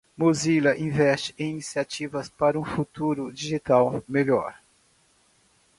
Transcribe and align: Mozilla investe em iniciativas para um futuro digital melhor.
Mozilla 0.17 0.75
investe 0.75 1.35
em 1.37 1.51
iniciativas 1.51 2.27
para 2.27 2.59
um 2.59 2.65
futuro 2.65 3.31
digital 3.31 4.03
melhor. 4.09 4.55